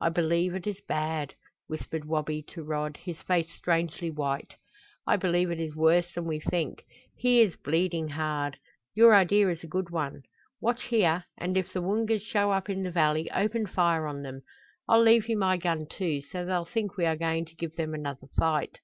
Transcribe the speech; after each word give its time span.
"I 0.00 0.08
believe 0.08 0.56
it 0.56 0.66
is 0.66 0.80
bad," 0.88 1.34
whispered 1.68 2.04
Wabi 2.04 2.42
to 2.48 2.64
Rod, 2.64 2.96
his 2.96 3.22
face 3.22 3.48
strangely 3.52 4.10
white. 4.10 4.56
"I 5.06 5.14
believe 5.14 5.52
it 5.52 5.60
is 5.60 5.76
worse 5.76 6.12
than 6.12 6.24
we 6.24 6.40
think. 6.40 6.82
He 7.16 7.40
is 7.42 7.54
bleeding 7.54 8.08
hard. 8.08 8.58
Your 8.96 9.14
idea 9.14 9.50
is 9.50 9.62
a 9.62 9.68
good 9.68 9.90
one. 9.90 10.22
Watch 10.60 10.86
here, 10.86 11.26
and 11.38 11.56
if 11.56 11.72
the 11.72 11.80
Woongas 11.80 12.22
show 12.22 12.50
up 12.50 12.68
in 12.68 12.82
the 12.82 12.90
valley 12.90 13.30
open 13.30 13.66
fire 13.66 14.08
on 14.08 14.22
them. 14.22 14.42
I'll 14.88 15.00
leave 15.00 15.28
you 15.28 15.38
my 15.38 15.58
gun, 15.58 15.86
too, 15.88 16.22
so 16.22 16.44
they'll 16.44 16.64
think 16.64 16.96
we 16.96 17.06
are 17.06 17.14
going 17.14 17.44
to 17.44 17.54
give 17.54 17.76
them 17.76 17.94
another 17.94 18.26
fight. 18.36 18.80